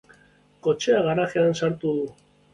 [0.67, 2.09] Kotxea garajean sartu du.